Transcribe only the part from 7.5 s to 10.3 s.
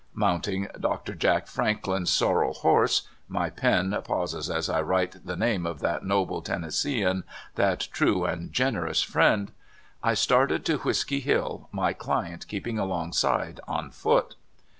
that true and generous friend— I